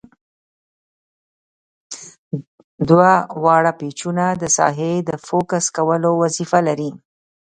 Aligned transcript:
دوه 2.89 3.13
واړه 3.43 3.71
پیچونه 3.79 4.25
د 4.41 4.43
ساحې 4.57 4.93
د 5.09 5.11
فوکس 5.25 5.65
کولو 5.77 6.09
وظیفه 6.23 6.59
لري. 6.67 6.91